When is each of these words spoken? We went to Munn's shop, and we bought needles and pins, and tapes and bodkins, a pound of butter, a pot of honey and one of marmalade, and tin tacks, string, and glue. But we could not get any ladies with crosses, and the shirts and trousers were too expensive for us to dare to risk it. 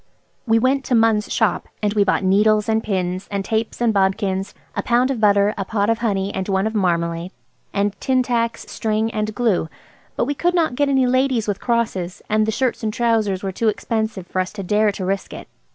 We 0.47 0.57
went 0.57 0.83
to 0.85 0.95
Munn's 0.95 1.31
shop, 1.31 1.67
and 1.83 1.93
we 1.93 2.03
bought 2.03 2.23
needles 2.23 2.67
and 2.67 2.81
pins, 2.83 3.27
and 3.29 3.45
tapes 3.45 3.79
and 3.79 3.93
bodkins, 3.93 4.55
a 4.75 4.81
pound 4.81 5.11
of 5.11 5.21
butter, 5.21 5.53
a 5.59 5.63
pot 5.63 5.91
of 5.91 5.99
honey 5.99 6.33
and 6.33 6.49
one 6.49 6.65
of 6.65 6.73
marmalade, 6.73 7.31
and 7.71 7.93
tin 8.01 8.23
tacks, 8.23 8.65
string, 8.67 9.11
and 9.11 9.35
glue. 9.35 9.69
But 10.15 10.25
we 10.25 10.33
could 10.33 10.55
not 10.55 10.73
get 10.73 10.89
any 10.89 11.05
ladies 11.05 11.47
with 11.47 11.61
crosses, 11.61 12.23
and 12.29 12.47
the 12.47 12.51
shirts 12.51 12.81
and 12.81 12.91
trousers 12.91 13.43
were 13.43 13.51
too 13.51 13.67
expensive 13.67 14.25
for 14.25 14.39
us 14.41 14.51
to 14.53 14.63
dare 14.63 14.91
to 14.91 15.05
risk 15.05 15.33
it. 15.35 15.47